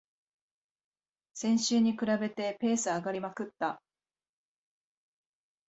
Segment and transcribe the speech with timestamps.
[1.35, 3.83] 先週に比べてペース上がりまくった